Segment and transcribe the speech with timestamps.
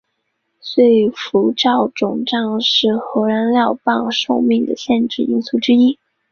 [0.59, 5.99] 所以辐照肿胀是核燃料棒寿命的限制因素之一。